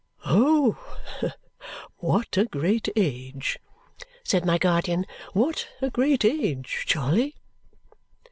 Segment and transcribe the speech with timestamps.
[0.25, 0.97] "Oh!
[1.97, 3.59] What a great age,"
[4.23, 5.05] said my guardian.
[5.33, 7.35] "What a great age, Charley!"